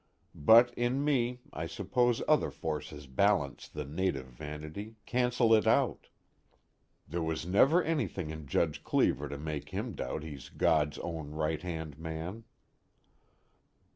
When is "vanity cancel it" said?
4.25-5.67